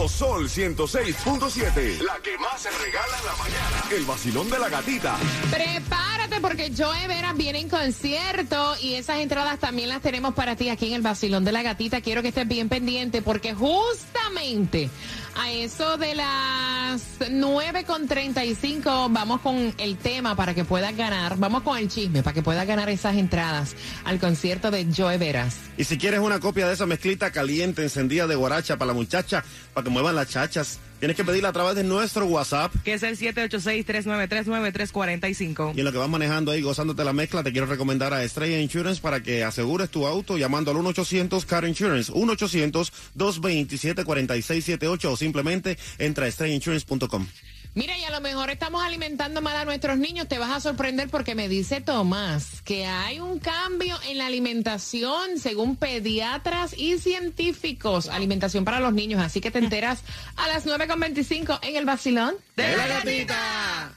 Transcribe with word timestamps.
Nuevo 0.00 0.08
Sol 0.08 0.48
106.7. 0.48 2.00
La 2.00 2.18
que 2.22 2.38
más 2.38 2.62
se 2.62 2.70
regala 2.70 3.18
en 3.18 3.26
la 3.26 3.36
mañana. 3.36 3.84
El 3.94 4.04
vacilón 4.04 4.48
de 4.48 4.58
la 4.58 4.68
gatita. 4.70 5.16
Prepárate 5.50 6.40
porque 6.40 6.72
Joe 6.76 7.06
Veras 7.06 7.36
viene 7.36 7.60
en 7.60 7.68
concierto 7.68 8.76
y 8.80 8.94
esas 8.94 9.18
entradas 9.18 9.58
también 9.58 9.90
las 9.90 10.00
tenemos 10.00 10.32
para 10.34 10.56
ti 10.56 10.70
aquí 10.70 10.88
en 10.88 10.94
el 10.94 11.02
vacilón 11.02 11.44
de 11.44 11.52
la 11.52 11.62
gatita. 11.62 12.00
Quiero 12.00 12.22
que 12.22 12.28
estés 12.28 12.48
bien 12.48 12.70
pendiente 12.70 13.20
porque 13.20 13.52
justamente 13.52 14.88
a 15.34 15.50
eso 15.50 15.96
de 15.96 16.14
las 16.14 17.02
9.35 17.20 19.12
vamos 19.12 19.40
con 19.40 19.74
el 19.78 19.96
tema 19.96 20.34
para 20.36 20.54
que 20.54 20.64
puedas 20.64 20.96
ganar. 20.96 21.36
Vamos 21.38 21.62
con 21.62 21.78
el 21.78 21.88
chisme 21.88 22.22
para 22.22 22.34
que 22.34 22.42
puedas 22.42 22.66
ganar 22.66 22.88
esas 22.88 23.16
entradas 23.16 23.74
al 24.04 24.18
concierto 24.18 24.70
de 24.70 24.86
Joe 24.94 25.18
Veras. 25.18 25.56
Y 25.76 25.84
si 25.84 25.98
quieres 25.98 26.20
una 26.20 26.40
copia 26.40 26.66
de 26.66 26.74
esa 26.74 26.86
mezclita 26.86 27.30
caliente, 27.30 27.82
encendida 27.82 28.26
de 28.26 28.34
guaracha 28.34 28.76
para 28.76 28.88
la 28.88 28.94
muchacha, 28.94 29.44
para 29.74 29.84
que 29.84 29.90
muevan 29.90 30.14
las 30.14 30.28
chachas, 30.28 30.78
tienes 31.00 31.16
que 31.16 31.24
pedirla 31.24 31.48
a 31.48 31.52
través 31.52 31.74
de 31.74 31.82
nuestro 31.82 32.26
WhatsApp. 32.26 32.72
que 32.84 32.94
es 32.94 33.02
el 33.02 33.18
786-393-9345. 33.18 35.72
Y 35.74 35.80
en 35.80 35.84
lo 35.84 35.90
que 35.92 35.98
vas 35.98 36.08
manejando 36.08 36.52
ahí, 36.52 36.62
gozándote 36.62 37.02
la 37.04 37.12
mezcla, 37.12 37.42
te 37.42 37.50
quiero 37.52 37.66
recomendar 37.66 38.14
a 38.14 38.22
Estrella 38.22 38.60
Insurance 38.60 39.00
para 39.00 39.20
que 39.22 39.42
asegures 39.42 39.90
tu 39.90 40.06
auto 40.06 40.38
llamando 40.38 40.70
al 40.70 40.76
1-800-CAR 40.76 41.66
Insurance, 41.66 42.12
1-800-227-4678 42.12 45.04
o 45.06 45.16
simplemente 45.16 45.76
entra 45.98 46.26
a 46.26 46.28
estrellainsurance.com. 46.28 47.26
Mira, 47.74 47.96
y 47.96 48.04
a 48.04 48.10
lo 48.10 48.20
mejor 48.20 48.50
estamos 48.50 48.82
alimentando 48.82 49.40
mal 49.40 49.56
a 49.56 49.64
nuestros 49.64 49.96
niños. 49.96 50.26
Te 50.26 50.38
vas 50.38 50.50
a 50.50 50.60
sorprender 50.60 51.08
porque 51.08 51.36
me 51.36 51.48
dice 51.48 51.80
Tomás 51.80 52.62
que 52.62 52.84
hay 52.84 53.20
un 53.20 53.38
cambio 53.38 53.96
en 54.08 54.18
la 54.18 54.26
alimentación 54.26 55.38
según 55.38 55.76
pediatras 55.76 56.76
y 56.76 56.98
científicos. 56.98 58.08
Alimentación 58.08 58.64
para 58.64 58.80
los 58.80 58.92
niños. 58.92 59.22
Así 59.22 59.40
que 59.40 59.52
te 59.52 59.60
enteras 59.60 60.02
a 60.36 60.48
las 60.48 60.66
9.25 60.66 61.60
en 61.62 61.76
el 61.76 61.84
vacilón. 61.84 62.34
¡De 62.56 62.76
la 62.76 62.86
gatita! 62.88 63.92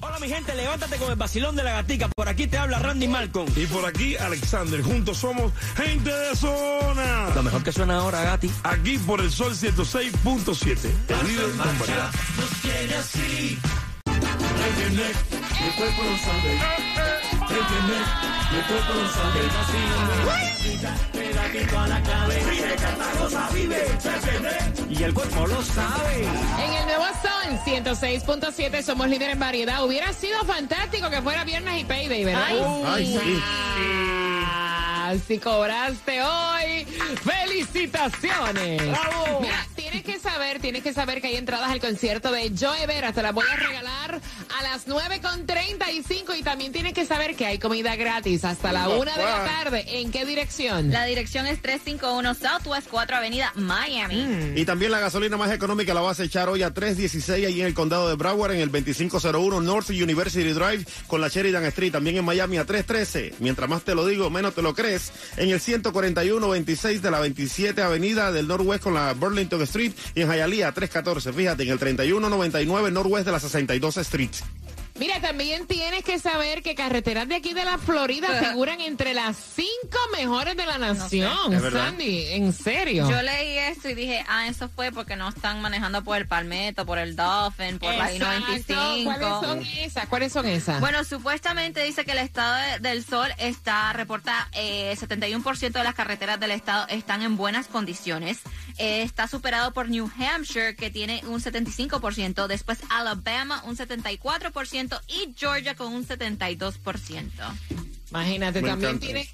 Hola 0.00 0.18
mi 0.18 0.28
gente, 0.28 0.54
levántate 0.54 0.96
con 0.96 1.10
el 1.10 1.16
vacilón 1.16 1.56
de 1.56 1.62
la 1.62 1.72
gatica. 1.72 2.08
Por 2.08 2.28
aquí 2.28 2.46
te 2.46 2.58
habla 2.58 2.78
Randy 2.78 3.08
Malcolm. 3.08 3.48
Y 3.56 3.66
por 3.66 3.84
aquí, 3.86 4.16
Alexander. 4.16 4.82
Juntos 4.82 5.18
somos 5.18 5.52
gente 5.76 6.10
de 6.10 6.36
zona. 6.36 7.30
Lo 7.34 7.42
mejor 7.42 7.62
que 7.62 7.72
suena 7.72 7.96
ahora, 7.96 8.22
Gati. 8.22 8.50
Aquí 8.64 8.98
por 8.98 9.20
el 9.20 9.30
sol 9.30 9.54
106.7. 9.54 10.90
El 11.08 11.28
líder 11.28 11.50
con 15.74 16.18
variedad. 16.18 16.56
Y 24.88 25.02
el 25.02 25.12
cuerpo 25.14 25.46
lo 25.46 25.62
sabe. 25.62 26.24
En 26.64 26.72
el 26.72 26.86
nuevo 26.86 27.04
Sol 27.22 27.58
106.7 27.64 28.82
somos 28.82 29.08
líderes 29.08 29.34
en 29.34 29.40
variedad. 29.40 29.84
Hubiera 29.84 30.12
sido 30.12 30.44
fantástico 30.44 31.10
que 31.10 31.20
fuera 31.22 31.44
viernes 31.44 31.80
y 31.80 31.84
payday, 31.84 32.24
¿verdad? 32.24 32.46
Ay, 32.86 33.18
sí. 33.20 33.40
Ah, 34.44 35.14
Si 35.26 35.38
cobraste 35.38 36.22
hoy, 36.22 36.84
felicitaciones. 37.22 38.82
Mira, 39.40 39.66
tienes 39.90 40.02
que 40.02 40.18
saber, 40.18 40.58
tienes 40.60 40.82
que 40.82 40.92
saber 40.92 41.20
que 41.20 41.28
hay 41.28 41.36
entradas 41.36 41.70
al 41.70 41.80
concierto 41.80 42.32
de 42.32 42.50
Joe 42.58 42.86
Vera. 42.88 43.12
Te 43.12 43.22
las 43.22 43.32
voy 43.32 43.44
a 43.48 43.54
regalar 43.54 44.20
a 44.58 44.62
las 44.64 44.88
9.35 44.88 46.36
y 46.36 46.42
también 46.42 46.72
tienes 46.72 46.92
que 46.92 47.06
saber 47.06 47.36
que 47.36 47.46
hay 47.46 47.58
comida 47.60 47.94
gratis 47.94 48.44
hasta 48.44 48.72
la 48.72 48.88
una 48.88 49.16
de 49.16 49.22
la 49.22 49.44
tarde. 49.44 49.84
¿En 50.00 50.10
qué 50.10 50.24
dirección? 50.24 50.90
La 50.90 51.04
dirección 51.04 51.46
es 51.46 51.62
351 51.62 52.34
Southwest 52.34 52.88
4 52.90 53.16
Avenida, 53.16 53.52
Miami. 53.54 54.54
Y 54.56 54.64
también 54.64 54.90
la 54.90 54.98
gasolina 54.98 55.36
más 55.36 55.52
económica 55.52 55.94
la 55.94 56.00
vas 56.00 56.18
a 56.18 56.24
echar 56.24 56.48
hoy 56.48 56.64
a 56.64 56.74
316 56.74 57.46
allí 57.46 57.60
en 57.60 57.68
el 57.68 57.74
condado 57.74 58.08
de 58.08 58.16
Broward, 58.16 58.54
en 58.54 58.62
el 58.62 58.72
2501 58.72 59.60
North 59.60 59.90
University 59.90 60.50
Drive 60.50 60.84
con 61.06 61.20
la 61.20 61.28
Sheridan 61.28 61.64
Street. 61.66 61.92
También 61.92 62.16
en 62.16 62.24
Miami 62.24 62.58
a 62.58 62.64
313. 62.64 63.34
Mientras 63.38 63.70
más 63.70 63.84
te 63.84 63.94
lo 63.94 64.04
digo, 64.04 64.30
menos 64.30 64.52
te 64.52 64.62
lo 64.62 64.74
crees. 64.74 65.12
En 65.36 65.50
el 65.50 65.60
141-26 65.60 67.00
de 67.00 67.10
la 67.10 67.20
27 67.20 67.82
Avenida 67.82 68.32
del 68.32 68.48
Norwest 68.48 68.82
con 68.82 68.94
la 68.94 69.12
Burlington 69.12 69.62
Street. 69.62 69.75
Y 70.14 70.22
en 70.22 70.30
Hialeah 70.30 70.72
314. 70.72 71.32
Fíjate, 71.32 71.62
en 71.64 71.70
el 71.70 71.78
3199 71.78 72.90
Norwest 72.90 73.26
de 73.26 73.32
la 73.32 73.40
62 73.40 73.96
Street. 73.98 74.30
Mira, 74.98 75.20
también 75.20 75.66
tienes 75.66 76.02
que 76.04 76.18
saber 76.18 76.62
que 76.62 76.74
carreteras 76.74 77.28
de 77.28 77.34
aquí 77.36 77.52
de 77.52 77.64
la 77.66 77.76
Florida 77.76 78.28
figuran 78.42 78.80
entre 78.80 79.12
las 79.12 79.36
cinco 79.36 79.98
mejores 80.16 80.56
de 80.56 80.64
la 80.64 80.78
nación. 80.78 81.60
Sandy, 81.70 82.28
¿en 82.32 82.52
serio? 82.54 83.08
Yo 83.10 83.20
leí 83.20 83.58
esto 83.58 83.90
y 83.90 83.94
dije, 83.94 84.24
ah, 84.26 84.46
eso 84.48 84.70
fue 84.70 84.92
porque 84.92 85.14
no 85.16 85.28
están 85.28 85.60
manejando 85.60 86.02
por 86.02 86.16
el 86.16 86.26
Palmetto, 86.26 86.86
por 86.86 86.98
el 86.98 87.14
Dolphin, 87.14 87.78
por 87.78 87.94
la 87.94 88.10
Exacto. 88.10 89.04
¿Cuáles 89.04 89.20
son 89.44 89.62
I-95. 89.62 89.84
esas? 89.84 90.06
¿Cuáles 90.08 90.32
son 90.32 90.46
esas? 90.46 90.80
Bueno, 90.80 91.04
supuestamente 91.04 91.82
dice 91.84 92.06
que 92.06 92.12
el 92.12 92.18
estado 92.18 92.54
de- 92.56 92.88
del 92.88 93.04
sol 93.04 93.28
está, 93.38 93.92
reporta, 93.92 94.48
eh, 94.52 94.96
71% 94.98 95.78
de 95.78 95.84
las 95.84 95.94
carreteras 95.94 96.40
del 96.40 96.52
estado 96.52 96.86
están 96.88 97.20
en 97.22 97.36
buenas 97.36 97.66
condiciones. 97.66 98.38
Eh, 98.78 99.02
está 99.02 99.28
superado 99.28 99.72
por 99.74 99.88
New 99.90 100.10
Hampshire, 100.18 100.74
que 100.74 100.90
tiene 100.90 101.22
un 101.26 101.40
75%, 101.40 102.46
después 102.48 102.78
Alabama 102.88 103.62
un 103.66 103.76
74% 103.76 104.85
y 105.08 105.34
Georgia 105.36 105.74
con 105.74 105.92
un 105.92 106.06
72%. 106.06 107.30
Imagínate, 108.10 108.62
Me 108.62 108.68
también 108.68 108.90
encanta 108.96 109.06
tiene... 109.06 109.28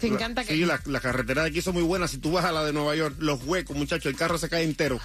Te 0.00 0.06
encanta 0.08 0.44
que... 0.44 0.54
Sí, 0.54 0.64
la, 0.64 0.80
la 0.86 1.00
carretera 1.00 1.42
de 1.42 1.50
aquí 1.50 1.62
son 1.62 1.74
muy 1.74 1.82
buenas. 1.84 2.10
Si 2.10 2.18
tú 2.18 2.32
vas 2.32 2.44
a 2.44 2.52
la 2.52 2.64
de 2.64 2.72
Nueva 2.72 2.96
York, 2.96 3.16
los 3.18 3.42
huecos, 3.44 3.76
muchachos, 3.76 4.06
el 4.06 4.16
carro 4.16 4.36
se 4.38 4.48
cae 4.48 4.64
entero. 4.64 4.98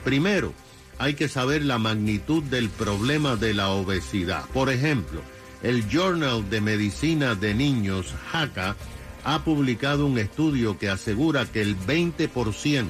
Primero, 0.04 0.52
hay 0.98 1.14
que 1.14 1.28
saber 1.28 1.64
la 1.64 1.78
magnitud 1.78 2.42
del 2.42 2.68
problema 2.68 3.36
de 3.36 3.54
la 3.54 3.70
obesidad. 3.70 4.44
Por 4.52 4.70
ejemplo, 4.70 5.20
el 5.62 5.88
Journal 5.88 6.48
de 6.50 6.60
Medicina 6.60 7.34
de 7.34 7.54
Niños, 7.54 8.14
JACA, 8.30 8.76
ha 9.24 9.44
publicado 9.44 10.06
un 10.06 10.18
estudio 10.18 10.78
que 10.78 10.90
asegura 10.90 11.46
que 11.46 11.62
el 11.62 11.76
20% 11.78 12.84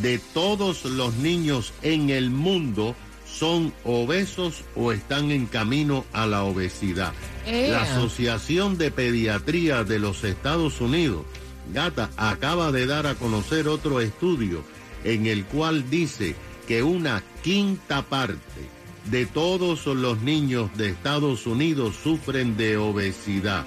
de 0.00 0.18
todos 0.32 0.84
los 0.84 1.14
niños 1.16 1.72
en 1.82 2.10
el 2.10 2.30
mundo 2.30 2.94
son 3.26 3.72
obesos 3.84 4.62
o 4.76 4.92
están 4.92 5.30
en 5.30 5.46
camino 5.46 6.04
a 6.12 6.26
la 6.26 6.44
obesidad. 6.44 7.12
La 7.46 7.82
Asociación 7.82 8.78
de 8.78 8.90
Pediatría 8.90 9.84
de 9.84 9.98
los 9.98 10.24
Estados 10.24 10.80
Unidos, 10.80 11.24
Gata, 11.72 12.10
acaba 12.16 12.72
de 12.72 12.86
dar 12.86 13.06
a 13.06 13.14
conocer 13.14 13.68
otro 13.68 14.00
estudio 14.00 14.62
en 15.04 15.26
el 15.26 15.44
cual 15.44 15.88
dice 15.90 16.34
que 16.66 16.82
una 16.82 17.22
quinta 17.42 18.02
parte 18.02 18.40
de 19.10 19.26
todos 19.26 19.86
los 19.86 20.20
niños 20.22 20.70
de 20.76 20.90
Estados 20.90 21.46
Unidos 21.46 21.94
sufren 22.02 22.56
de 22.56 22.76
obesidad 22.76 23.64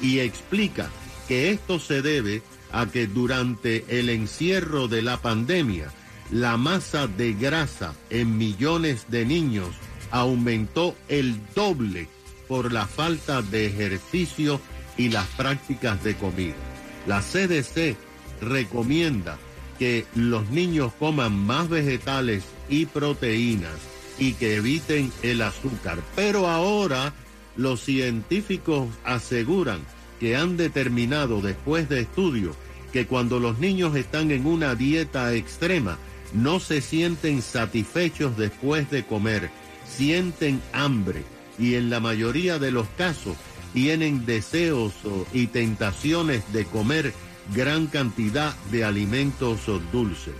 y 0.00 0.18
explica 0.18 0.90
que 1.26 1.50
esto 1.50 1.78
se 1.78 2.02
debe 2.02 2.42
a 2.72 2.86
que 2.86 3.06
durante 3.06 3.84
el 3.88 4.10
encierro 4.10 4.88
de 4.88 5.00
la 5.00 5.16
pandemia, 5.16 5.90
la 6.30 6.56
masa 6.56 7.06
de 7.06 7.32
grasa 7.32 7.94
en 8.10 8.36
millones 8.36 9.06
de 9.08 9.24
niños 9.24 9.68
aumentó 10.10 10.96
el 11.08 11.40
doble 11.54 12.08
por 12.48 12.72
la 12.72 12.86
falta 12.86 13.42
de 13.42 13.66
ejercicio 13.66 14.60
y 14.96 15.08
las 15.08 15.26
prácticas 15.28 16.02
de 16.04 16.14
comida. 16.16 16.73
La 17.06 17.20
CDC 17.20 17.96
recomienda 18.40 19.38
que 19.78 20.06
los 20.14 20.50
niños 20.50 20.92
coman 20.98 21.36
más 21.36 21.68
vegetales 21.68 22.44
y 22.68 22.86
proteínas 22.86 23.74
y 24.18 24.34
que 24.34 24.56
eviten 24.56 25.12
el 25.22 25.42
azúcar. 25.42 25.98
Pero 26.14 26.48
ahora 26.48 27.12
los 27.56 27.80
científicos 27.80 28.88
aseguran 29.04 29.80
que 30.20 30.36
han 30.36 30.56
determinado 30.56 31.40
después 31.40 31.88
de 31.88 32.00
estudios 32.00 32.56
que 32.92 33.06
cuando 33.06 33.40
los 33.40 33.58
niños 33.58 33.96
están 33.96 34.30
en 34.30 34.46
una 34.46 34.76
dieta 34.76 35.34
extrema, 35.34 35.98
no 36.32 36.60
se 36.60 36.80
sienten 36.80 37.42
satisfechos 37.42 38.36
después 38.36 38.90
de 38.90 39.04
comer, 39.04 39.50
sienten 39.88 40.62
hambre 40.72 41.24
y 41.58 41.74
en 41.74 41.90
la 41.90 42.00
mayoría 42.00 42.58
de 42.58 42.70
los 42.70 42.86
casos 42.96 43.36
tienen 43.74 44.24
deseos 44.24 44.94
y 45.34 45.48
tentaciones 45.48 46.50
de 46.52 46.64
comer 46.64 47.12
gran 47.54 47.88
cantidad 47.88 48.54
de 48.70 48.84
alimentos 48.84 49.60
dulces. 49.92 50.34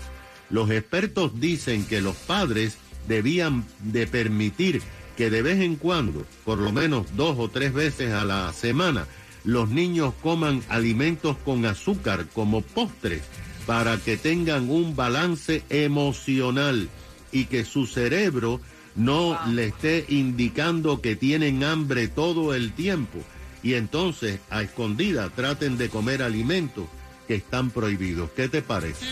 Los 0.49 0.71
expertos 0.71 1.39
dicen 1.41 1.85
que 1.85 2.01
los 2.01 2.17
padres 2.17 2.79
debían 3.09 3.67
de 3.81 4.07
permitir 4.07 4.81
que 5.17 5.31
de 5.31 5.43
vez 5.43 5.61
en 5.61 5.77
cuando, 5.77 6.25
por 6.45 6.59
lo 6.59 6.73
menos 6.73 7.17
dos 7.17 7.37
o 7.39 7.49
tres 7.49 7.73
veces 7.73 8.13
a 8.13 8.25
la 8.25 8.53
semana, 8.53 9.07
los 9.43 9.69
niños 9.69 10.15
coman 10.23 10.63
alimentos 10.69 11.37
con 11.45 11.67
azúcar 11.67 12.27
como 12.33 12.63
postres 12.63 13.23
para 13.67 13.99
que 13.99 14.17
tengan 14.17 14.71
un 14.71 14.95
balance 14.95 15.63
emocional 15.71 16.89
y 17.33 17.47
que 17.47 17.65
su 17.65 17.87
cerebro 17.87 18.61
no 18.97 19.39
le 19.49 19.67
esté 19.67 20.05
indicando 20.09 21.01
que 21.01 21.17
tienen 21.17 21.65
hambre 21.65 22.09
todo 22.09 22.55
el 22.55 22.73
tiempo 22.73 23.19
y 23.63 23.75
entonces 23.75 24.41
a 24.51 24.63
escondida 24.63 25.31
traten 25.31 25.79
de 25.79 25.89
comer 25.89 26.23
alimentos 26.23 26.85
que 27.27 27.35
están 27.37 27.71
prohibidos. 27.71 28.31
¿Qué 28.37 28.49
te 28.49 28.63
parece? 28.63 29.07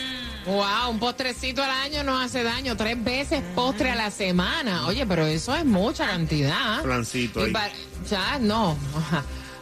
Wow, 0.44 0.90
un 0.90 0.99
postrecito 0.99 1.62
al 1.62 1.70
año 1.70 2.02
no 2.02 2.19
hace 2.19 2.43
daño, 2.43 2.76
tres 2.76 3.02
veces 3.02 3.43
postre 3.55 3.90
a 3.90 3.94
la 3.94 4.11
semana. 4.11 4.87
Oye, 4.87 5.06
pero 5.06 5.25
eso 5.25 5.55
es 5.55 5.64
mucha 5.64 6.06
cantidad. 6.06 6.82
Flancito 6.82 7.43
ahí. 7.43 7.52
Ya, 8.11 8.38
no. 8.38 8.76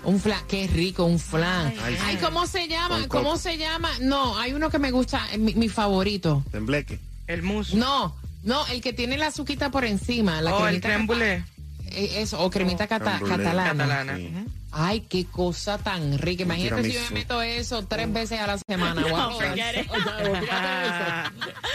Un 0.03 0.19
flan, 0.19 0.41
qué 0.49 0.67
rico, 0.67 1.05
un 1.05 1.19
flan. 1.19 1.75
Ay, 2.03 2.17
¿cómo 2.17 2.47
se 2.47 2.69
llama? 2.69 3.07
¿Cómo 3.07 3.37
se 3.37 3.59
llama? 3.59 3.91
No, 4.01 4.39
hay 4.39 4.55
uno 4.55 4.71
que 4.71 4.79
me 4.79 4.91
gusta, 4.91 5.29
eh, 5.31 5.37
mi, 5.37 5.55
mi 5.55 5.69
favorito. 5.69 6.43
Tembleque. 6.51 6.99
El 7.27 7.43
mousse. 7.43 7.75
No, 7.77 8.17
no, 8.43 8.67
el 8.69 8.81
que 8.81 8.93
tiene 8.93 9.17
la 9.19 9.27
azuquita 9.29 9.71
por 9.71 9.85
encima. 9.85 10.41
La 10.41 10.55
oh, 10.55 10.67
el 10.67 10.81
brûlée. 10.81 11.45
eh, 11.87 12.21
Eso, 12.23 12.41
o 12.43 12.51
cremita 12.51 12.87
cata- 12.87 13.19
brûlée. 13.19 13.29
catalana. 13.37 13.71
Catalana. 13.71 14.17
Sí. 14.17 14.31
Ay, 14.73 15.01
qué 15.01 15.27
cosa 15.27 15.79
tan 15.79 16.17
rica. 16.19 16.45
Imagínate 16.45 16.85
si 16.85 16.93
yo 16.93 17.01
me 17.09 17.11
meto 17.11 17.43
eso 17.43 17.85
tres 17.87 18.13
veces 18.13 18.39
a 18.41 18.47
la 18.47 18.59
semana. 18.59 19.03
Wow. 19.03 19.41
forget 19.41 19.77
it. 19.85 19.91
O 19.91 20.01
sea, 20.01 21.33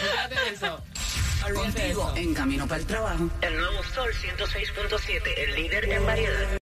olvídate 0.08 0.34
de 0.34 0.54
eso. 0.54 0.82
Olvídate 1.46 1.80
de 1.80 1.80
eso. 1.80 1.80
Olvídate 1.80 1.80
de 1.82 1.90
eso. 1.90 2.16
En 2.16 2.34
camino 2.34 2.66
para 2.66 2.80
el 2.80 2.86
trabajo. 2.86 3.28
El 3.42 3.56
nuevo 3.58 3.82
Sol 3.94 4.08
106.7, 4.38 5.20
el 5.36 5.54
líder 5.56 5.84
en 5.92 6.06
variedad. 6.06 6.58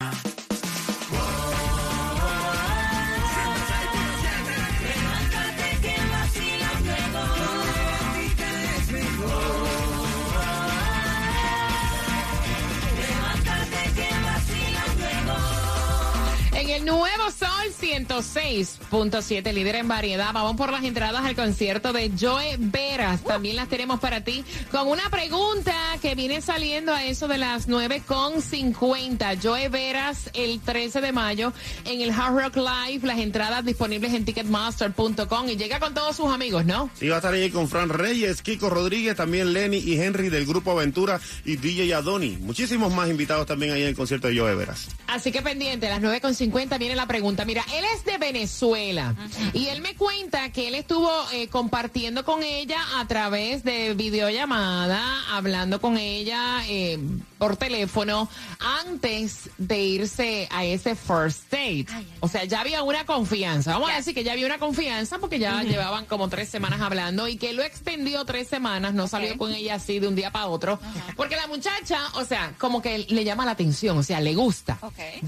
El 16.84 16.90
nuevo 16.90 17.30
Sol 17.30 17.48
106.7, 17.80 19.52
líder 19.52 19.76
en 19.76 19.88
variedad. 19.88 20.32
Vamos 20.34 20.56
por 20.56 20.70
las 20.70 20.84
entradas 20.84 21.24
al 21.24 21.34
concierto 21.34 21.92
de 21.92 22.10
Joe 22.18 22.56
Veras. 22.58 23.22
También 23.22 23.56
las 23.56 23.68
tenemos 23.68 24.00
para 24.00 24.22
ti 24.22 24.44
con 24.70 24.88
una 24.88 25.08
pregunta 25.08 25.72
que 26.02 26.14
viene 26.14 26.42
saliendo 26.42 26.92
a 26.92 27.04
eso 27.04 27.26
de 27.26 27.38
las 27.38 27.68
9.50. 27.68 29.38
Joe 29.42 29.68
Veras 29.68 30.30
el 30.34 30.60
13 30.60 31.00
de 31.00 31.12
mayo 31.12 31.52
en 31.84 32.02
el 32.02 32.10
Hard 32.10 32.34
Rock 32.34 32.56
Live. 32.56 33.06
Las 33.06 33.18
entradas 33.18 33.64
disponibles 33.64 34.12
en 34.12 34.24
ticketmaster.com 34.24 35.48
y 35.48 35.56
llega 35.56 35.80
con 35.80 35.94
todos 35.94 36.16
sus 36.16 36.32
amigos, 36.32 36.66
¿no? 36.66 36.90
Sí, 36.98 37.08
va 37.08 37.16
a 37.16 37.18
estar 37.18 37.32
ahí 37.32 37.50
con 37.50 37.68
Fran 37.68 37.88
Reyes, 37.88 38.42
Kiko 38.42 38.68
Rodríguez, 38.68 39.16
también 39.16 39.52
Lenny 39.52 39.78
y 39.78 40.00
Henry 40.00 40.28
del 40.28 40.44
Grupo 40.44 40.72
Aventura 40.72 41.20
y 41.44 41.56
DJ 41.56 41.94
Adoni. 41.94 42.36
Muchísimos 42.40 42.92
más 42.92 43.08
invitados 43.08 43.46
también 43.46 43.72
ahí 43.72 43.82
en 43.82 43.88
el 43.88 43.96
concierto 43.96 44.28
de 44.28 44.38
Joe 44.38 44.54
Veras. 44.54 44.88
Así 45.06 45.32
que 45.32 45.40
pendiente, 45.40 45.86
a 45.86 45.98
las 45.98 46.02
9.50 46.02 46.73
viene 46.78 46.94
la 46.96 47.06
pregunta. 47.06 47.44
Mira, 47.44 47.64
él 47.74 47.84
es 47.94 48.04
de 48.04 48.18
Venezuela 48.18 49.14
y 49.52 49.66
él 49.66 49.80
me 49.80 49.94
cuenta 49.94 50.50
que 50.52 50.68
él 50.68 50.74
estuvo 50.74 51.10
eh, 51.32 51.48
compartiendo 51.48 52.24
con 52.24 52.42
ella 52.42 52.78
a 52.96 53.06
través 53.06 53.64
de 53.64 53.94
videollamada, 53.94 55.02
hablando 55.30 55.80
con 55.80 55.96
ella 55.98 56.62
eh, 56.68 56.98
por 57.38 57.56
teléfono 57.56 58.28
antes 58.58 59.50
de 59.58 59.78
irse 59.78 60.48
a 60.50 60.64
ese 60.64 60.94
first 60.94 61.50
date. 61.50 61.86
O 62.20 62.28
sea, 62.28 62.44
ya 62.44 62.60
había 62.60 62.82
una 62.82 63.04
confianza. 63.04 63.72
Vamos 63.72 63.90
a 63.90 63.96
decir 63.96 64.14
que 64.14 64.24
ya 64.24 64.32
había 64.32 64.46
una 64.46 64.58
confianza 64.58 65.18
porque 65.18 65.38
ya 65.38 65.62
llevaban 65.62 66.06
como 66.06 66.28
tres 66.28 66.48
semanas 66.48 66.80
hablando 66.80 67.28
y 67.28 67.36
que 67.36 67.52
lo 67.52 67.62
extendió 67.62 68.24
tres 68.24 68.48
semanas, 68.48 68.94
no 68.94 69.08
salió 69.08 69.36
con 69.36 69.52
ella 69.52 69.74
así 69.76 69.98
de 69.98 70.08
un 70.08 70.14
día 70.14 70.30
para 70.30 70.46
otro. 70.46 70.78
Porque 71.16 71.36
la 71.36 71.46
muchacha, 71.46 72.00
o 72.14 72.24
sea, 72.24 72.54
como 72.58 72.82
que 72.82 72.98
le 73.08 73.24
llama 73.24 73.44
la 73.44 73.52
atención, 73.52 73.98
o 73.98 74.02
sea, 74.02 74.20
le 74.20 74.34
gusta. 74.34 74.78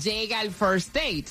Llega 0.03 0.41
al 0.41 0.51
first 0.51 0.95
date. 0.95 1.27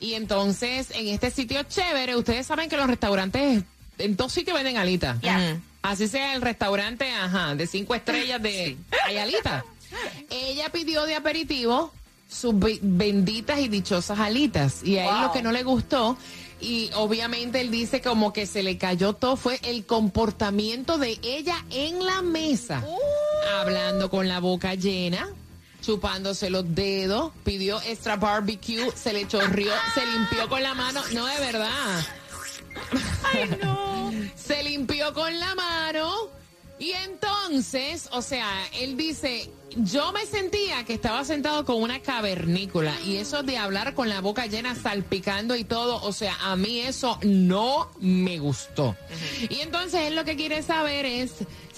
Y 0.00 0.14
entonces, 0.14 0.88
en 0.94 1.08
este 1.08 1.30
sitio 1.30 1.62
chévere, 1.62 2.16
ustedes 2.16 2.46
saben 2.46 2.68
que 2.68 2.76
los 2.76 2.86
restaurantes, 2.86 3.62
en 3.98 4.16
dos 4.16 4.32
sitios 4.32 4.54
venden 4.56 4.76
alitas. 4.76 5.18
Así 5.82 6.08
sea 6.08 6.34
el 6.34 6.42
restaurante, 6.42 7.10
ajá, 7.12 7.54
de 7.54 7.66
cinco 7.66 7.94
estrellas 7.94 8.42
de 8.42 8.76
hay 9.06 9.16
alitas. 9.18 9.64
Ella 10.30 10.68
pidió 10.70 11.04
de 11.04 11.14
aperitivo 11.14 11.92
sus 12.28 12.58
be- 12.58 12.80
benditas 12.82 13.60
y 13.60 13.68
dichosas 13.68 14.18
alitas. 14.18 14.82
Y 14.82 14.98
a 14.98 15.04
él 15.08 15.22
lo 15.22 15.32
que 15.32 15.42
no 15.42 15.52
le 15.52 15.62
gustó, 15.62 16.16
y 16.60 16.90
obviamente 16.94 17.60
él 17.60 17.70
dice 17.70 18.00
como 18.00 18.32
que 18.32 18.46
se 18.46 18.62
le 18.64 18.78
cayó 18.78 19.12
todo, 19.12 19.36
fue 19.36 19.60
el 19.62 19.86
comportamiento 19.86 20.98
de 20.98 21.18
ella 21.22 21.64
en 21.70 22.04
la 22.04 22.20
mesa. 22.22 22.82
Hablando 23.60 24.10
con 24.10 24.26
la 24.28 24.40
boca 24.40 24.74
llena, 24.74 25.28
chupándose 25.82 26.50
los 26.50 26.74
dedos, 26.74 27.32
pidió 27.44 27.80
extra 27.82 28.16
barbecue, 28.16 28.90
se 28.94 29.12
le 29.12 29.26
chorrió, 29.28 29.72
se 29.94 30.06
limpió 30.06 30.48
con 30.48 30.62
la 30.62 30.74
mano. 30.74 31.02
No, 31.12 31.26
de 31.26 31.38
verdad. 31.40 32.06
Se 34.36 34.62
limpió 34.62 35.12
con 35.12 35.38
la 35.40 35.54
mano. 35.54 36.30
Y 36.78 36.92
entonces, 36.92 38.08
o 38.12 38.20
sea, 38.20 38.46
él 38.74 38.98
dice, 38.98 39.50
yo 39.76 40.12
me 40.12 40.26
sentía 40.26 40.84
que 40.84 40.92
estaba 40.92 41.24
sentado 41.24 41.64
con 41.64 41.82
una 41.82 42.00
cavernícola 42.00 42.92
y 43.04 43.16
eso 43.16 43.42
de 43.42 43.56
hablar 43.56 43.94
con 43.94 44.10
la 44.10 44.20
boca 44.20 44.46
llena, 44.46 44.74
salpicando 44.74 45.56
y 45.56 45.64
todo, 45.64 46.02
o 46.02 46.12
sea, 46.12 46.36
a 46.42 46.54
mí 46.54 46.80
eso 46.80 47.18
no 47.22 47.90
me 47.98 48.38
gustó. 48.38 48.94
Y 49.48 49.60
entonces 49.60 50.02
él 50.02 50.16
lo 50.16 50.24
que 50.24 50.36
quiere 50.36 50.62
saber 50.62 51.06
es 51.06 51.32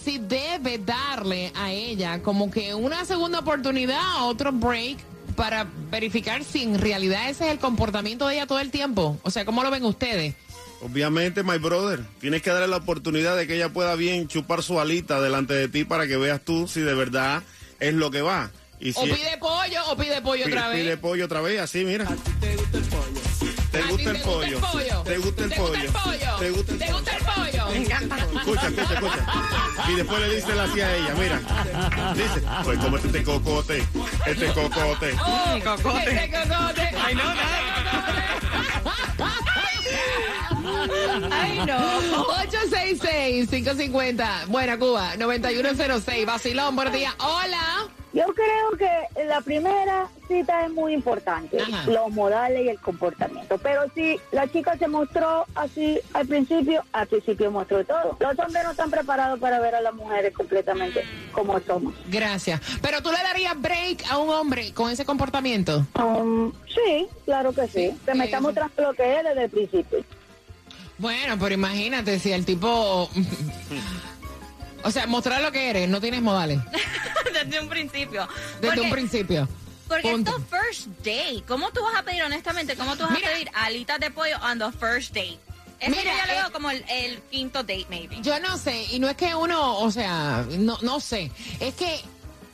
si 0.08 0.16
debe 0.16 0.78
darle 0.78 1.52
a 1.54 1.70
ella 1.70 2.22
como 2.22 2.50
que 2.50 2.72
una 2.72 3.04
segunda 3.04 3.40
oportunidad, 3.40 4.00
otro 4.22 4.52
break 4.52 4.96
para 5.36 5.66
verificar 5.90 6.44
si 6.44 6.62
en 6.62 6.78
realidad 6.78 7.28
ese 7.28 7.44
es 7.44 7.52
el 7.52 7.58
comportamiento 7.58 8.26
de 8.26 8.36
ella 8.36 8.46
todo 8.46 8.58
el 8.58 8.70
tiempo. 8.70 9.18
O 9.22 9.30
sea, 9.30 9.44
¿cómo 9.44 9.62
lo 9.62 9.70
ven 9.70 9.84
ustedes? 9.84 10.34
Obviamente, 10.80 11.42
my 11.42 11.58
brother, 11.58 12.00
tienes 12.20 12.40
que 12.40 12.48
darle 12.48 12.68
la 12.68 12.78
oportunidad 12.78 13.36
de 13.36 13.46
que 13.46 13.56
ella 13.56 13.68
pueda 13.68 13.96
bien 13.96 14.28
chupar 14.28 14.62
su 14.62 14.80
alita 14.80 15.20
delante 15.20 15.52
de 15.52 15.68
ti 15.68 15.84
para 15.84 16.06
que 16.06 16.16
veas 16.16 16.40
tú 16.40 16.66
si 16.68 16.80
de 16.80 16.94
verdad 16.94 17.42
es 17.78 17.92
lo 17.92 18.10
que 18.10 18.22
va. 18.22 18.50
Y 18.80 18.92
O 18.96 19.02
pide 19.02 19.36
pollo 19.38 19.80
o 19.90 19.96
pide 19.96 20.22
pollo 20.22 20.46
otra 20.46 20.68
vez. 20.68 20.84
pide 20.84 20.96
pollo 20.96 21.24
otra 21.26 21.42
vez, 21.42 21.60
así, 21.60 21.84
mira. 21.84 22.06
¿Te 23.70 23.78
¿A 23.78 23.82
ti 23.82 23.88
gusta 23.90 24.10
el 24.10 24.20
pollo? 24.22 24.60
¿Te 25.04 25.18
gusta 25.18 25.44
el 25.44 25.52
pollo? 25.52 25.92
¿Te 26.38 26.50
gusta 26.50 26.72
el 26.72 26.78
¿Te 26.78 26.92
gusta 26.92 27.16
el 27.16 27.24
pollo? 27.24 27.47
Escucha, 27.82 28.68
escucha, 28.68 28.94
escucha. 28.94 29.26
Y 29.88 29.94
después 29.94 30.20
le 30.20 30.36
dice 30.36 30.60
así 30.60 30.80
a 30.80 30.96
ella, 30.96 31.14
mira. 31.18 31.40
Dice, 32.14 32.42
pues 32.64 32.78
cómete 32.78 33.06
este 33.06 33.22
cocote, 33.24 33.86
este 34.26 34.46
cocote. 34.52 35.16
Oh, 35.24 35.58
cocote. 35.64 36.24
Este 36.24 36.38
cocote. 36.38 36.90
Ay, 37.04 37.14
no, 37.14 37.22
Ay, 41.30 41.58
no. 41.66 42.24
866-550. 42.26 44.46
Buena 44.46 44.78
Cuba, 44.78 45.16
9106. 45.16 46.26
Vacilón, 46.26 46.76
buenos 46.76 46.92
días. 46.92 47.14
Hola. 47.18 47.88
Yo 48.18 48.24
creo 48.34 48.76
que 48.76 49.24
la 49.26 49.40
primera 49.42 50.08
cita 50.26 50.66
es 50.66 50.72
muy 50.72 50.92
importante, 50.92 51.56
Ajá. 51.62 51.88
los 51.88 52.10
modales 52.10 52.64
y 52.64 52.68
el 52.68 52.80
comportamiento. 52.80 53.58
Pero 53.58 53.82
si 53.94 54.18
la 54.32 54.50
chica 54.50 54.76
se 54.76 54.88
mostró 54.88 55.46
así 55.54 56.00
al 56.14 56.26
principio, 56.26 56.82
al 56.92 57.06
principio 57.06 57.52
mostró 57.52 57.84
todo. 57.84 58.16
Los 58.18 58.36
hombres 58.40 58.64
no 58.64 58.72
están 58.72 58.90
preparados 58.90 59.38
para 59.38 59.60
ver 59.60 59.76
a 59.76 59.80
las 59.80 59.94
mujeres 59.94 60.34
completamente 60.34 61.04
como 61.30 61.60
somos. 61.60 61.94
Gracias. 62.08 62.60
Pero 62.82 63.00
tú 63.04 63.12
le 63.12 63.18
darías 63.22 63.54
break 63.60 64.02
a 64.10 64.18
un 64.18 64.30
hombre 64.30 64.72
con 64.74 64.90
ese 64.90 65.04
comportamiento. 65.04 65.86
Um, 65.94 66.50
sí, 66.66 67.06
claro 67.24 67.52
que 67.52 67.68
sí. 67.68 67.96
Que 68.04 68.14
me 68.14 68.24
Sí, 68.24 68.24
está 68.24 68.38
sí. 68.38 68.42
mostrando 68.42 68.82
lo 68.82 68.94
que 68.94 69.16
es 69.16 69.22
desde 69.24 69.44
el 69.44 69.50
principio. 69.50 70.04
Bueno, 70.98 71.36
pero 71.38 71.54
imagínate 71.54 72.18
si 72.18 72.32
el 72.32 72.44
tipo. 72.44 73.08
O 74.84 74.90
sea, 74.90 75.06
mostrar 75.06 75.42
lo 75.42 75.50
que 75.52 75.70
eres, 75.70 75.88
no 75.88 76.00
tienes 76.00 76.22
modales. 76.22 76.58
Desde 77.32 77.60
un 77.60 77.68
principio. 77.68 78.28
Desde 78.60 78.66
Porque- 78.68 78.80
un 78.80 78.90
principio. 78.90 79.48
Porque 79.88 80.10
Punto. 80.10 80.30
esto 80.36 80.42
first 80.50 80.86
date. 80.98 81.42
¿Cómo 81.48 81.70
tú 81.70 81.82
vas 81.82 81.96
a 81.96 82.02
pedir, 82.02 82.22
honestamente, 82.22 82.76
cómo 82.76 82.94
tú 82.96 83.04
vas 83.04 83.12
Mira. 83.12 83.28
a 83.28 83.32
pedir 83.32 83.50
alitas 83.54 83.98
de 83.98 84.10
pollo 84.10 84.36
on 84.42 84.58
the 84.58 84.70
first 84.78 85.14
date? 85.14 85.38
Eso 85.80 85.90
Mira, 85.92 86.02
yo 86.12 86.18
ya 86.18 86.26
lo 86.26 86.32
eh, 86.32 86.36
veo 86.42 86.52
como 86.52 86.70
el, 86.70 86.84
el 86.90 87.18
quinto 87.30 87.60
date, 87.62 87.86
maybe. 87.88 88.18
Yo 88.20 88.38
no 88.40 88.58
sé, 88.58 88.84
y 88.90 88.98
no 88.98 89.08
es 89.08 89.16
que 89.16 89.34
uno, 89.34 89.78
o 89.78 89.90
sea, 89.90 90.44
no, 90.58 90.76
no 90.82 91.00
sé, 91.00 91.30
es 91.60 91.72
que 91.74 92.00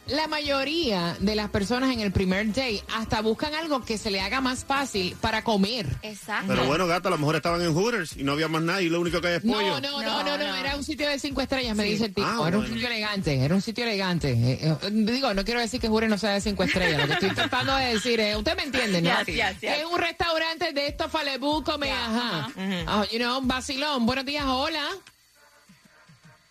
la 0.07 0.27
mayoría 0.29 1.17
de 1.21 1.35
las 1.35 1.49
personas 1.49 1.91
en 1.91 2.01
el 2.01 2.13
primer 2.13 2.49
date 2.49 2.83
hasta 2.95 3.23
buscan 3.23 3.55
algo 3.55 3.85
que 3.85 3.97
se 3.97 4.11
le 4.11 4.21
haga 4.21 4.41
más 4.43 4.65
fácil 4.65 5.17
para 5.21 5.43
comer. 5.43 5.87
Exacto. 6.03 6.47
Pero 6.49 6.67
bueno, 6.67 6.87
gata, 6.87 7.09
a 7.09 7.11
lo 7.13 7.19
mejor 7.19 7.37
estaban 7.37 7.63
en 7.63 7.73
Hooters 7.75 8.17
y 8.19 8.23
no 8.23 8.33
había 8.33 8.49
más 8.49 8.61
nada 8.63 8.83
y 8.83 8.91
lo 8.91 9.01
único 9.01 9.21
que 9.23 9.29
hay 9.29 9.35
es 9.37 9.41
pollo. 9.43 9.57
No, 9.57 9.81
no, 9.81 9.91
no, 9.91 10.03
No, 10.03 10.23
no, 10.25 10.39
no, 10.39 10.47
no. 10.49 10.55
era 10.57 10.77
un 10.77 10.85
sitio 10.85 11.09
de 11.09 11.19
cinco 11.19 11.41
estrellas, 11.41 11.75
me 11.75 11.85
dice 11.85 12.05
el 12.07 12.15
tipo. 12.15 12.27
Ah, 12.29 12.45
era 12.49 12.59
un 12.59 12.67
sitio 12.67 12.87
elegante, 12.87 13.39
era 13.39 13.55
un 13.55 13.63
sitio 13.63 13.85
elegante. 13.85 14.31
Eh, 14.33 14.59
eh, 14.63 14.77
digo, 14.91 15.33
no 15.33 15.43
quiero 15.45 15.61
decir 15.61 15.81
que 15.81 15.89
Jure 15.89 16.07
no 16.09 16.19
sea 16.19 16.33
de 16.35 16.41
cinco 16.43 16.65
estrellas, 16.65 17.01
lo 17.01 17.07
que 17.07 17.13
estoy 17.15 17.31
tratando 17.35 17.75
de 17.77 17.95
decir 17.95 18.21
es, 18.21 18.37
usted 18.37 18.57
me 18.57 18.65
entiende, 18.65 19.01
¿no? 19.01 19.11
Yes, 19.21 19.27
yes, 19.35 19.61
yes. 19.63 19.79
Es 19.79 19.85
un 19.91 19.99
restaurante 19.99 20.73
de 20.73 20.87
estos 20.89 21.11
falebú, 21.11 21.65
come, 21.65 21.91
ajá. 21.91 22.51
Ah, 22.87 23.07
you 23.11 23.19
know, 23.19 23.41
vacilón, 23.43 24.05
buenos 24.05 24.27
días, 24.27 24.45
hola. 24.47 24.87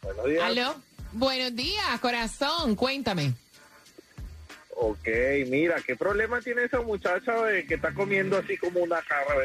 Buenos 0.01 0.25
días. 0.25 0.43
¿Aló? 0.43 0.75
Buenos 1.11 1.55
días, 1.55 1.99
corazón, 2.01 2.75
cuéntame. 2.75 3.33
Ok, 4.75 5.07
mira, 5.47 5.75
¿qué 5.85 5.95
problema 5.95 6.41
tiene 6.41 6.63
esa 6.63 6.81
muchacha 6.81 7.43
de 7.43 7.65
que 7.65 7.75
está 7.75 7.93
comiendo 7.93 8.37
así 8.37 8.57
como 8.57 8.79
una 8.79 9.01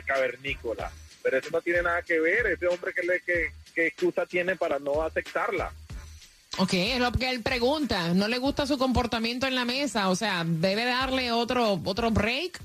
cavernícola? 0.06 0.90
Pero 1.22 1.38
eso 1.38 1.50
no 1.52 1.60
tiene 1.60 1.82
nada 1.82 2.02
que 2.02 2.18
ver, 2.20 2.46
ese 2.46 2.66
hombre 2.66 2.92
que 2.94 3.02
le 3.02 3.20
que, 3.20 3.52
qué 3.74 3.86
excusa 3.88 4.24
tiene 4.26 4.56
para 4.56 4.78
no 4.78 5.02
aceptarla. 5.02 5.72
Ok, 6.56 6.72
es 6.74 6.98
lo 6.98 7.12
que 7.12 7.30
él 7.30 7.42
pregunta. 7.42 8.14
¿No 8.14 8.26
le 8.26 8.38
gusta 8.38 8.66
su 8.66 8.78
comportamiento 8.78 9.46
en 9.46 9.54
la 9.54 9.64
mesa? 9.64 10.08
O 10.08 10.16
sea, 10.16 10.44
¿debe 10.44 10.84
darle 10.84 11.30
otro, 11.30 11.80
otro 11.84 12.10
break? 12.10 12.58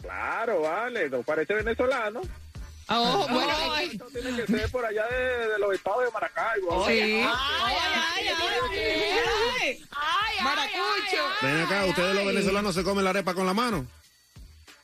Claro, 0.00 0.62
vale, 0.62 1.08
no 1.08 1.22
parece 1.22 1.54
venezolano. 1.54 2.20
Oh, 2.98 3.26
bueno, 3.28 3.52
que- 3.76 3.84
esto 3.84 4.04
tiene 4.12 4.36
que 4.36 4.46
ser 4.46 4.70
por 4.70 4.84
allá 4.84 5.06
de, 5.06 5.48
de 5.48 5.58
los 5.58 5.74
estados 5.74 6.04
de 6.04 6.10
Maracaibo. 6.10 6.86
Sí. 6.86 6.92
Ay, 6.92 7.22
Ay, 7.24 7.76
ay, 7.96 8.28
ay, 8.28 9.78
ay, 9.90 10.44
Maracucho. 10.44 11.22
Ven 11.42 11.60
acá, 11.62 11.84
ustedes 11.86 12.14
los 12.16 12.26
venezolanos 12.26 12.74
se 12.74 12.82
comen 12.82 13.04
la 13.04 13.10
arepa 13.10 13.34
con 13.34 13.46
la 13.46 13.54
mano. 13.54 13.86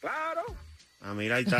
Claro. 0.00 0.43
Ah, 1.00 1.15
mira, 1.15 1.37
ahí 1.37 1.45
está. 1.45 1.59